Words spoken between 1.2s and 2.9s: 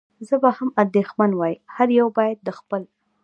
وای، هر یو باید د خپل.